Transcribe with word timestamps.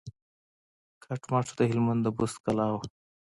کټ 1.03 1.21
مټ 1.31 1.47
د 1.57 1.59
هلمند 1.69 2.01
د 2.05 2.07
بست 2.17 2.37
کلا 2.45 2.65
وه. 2.73 2.81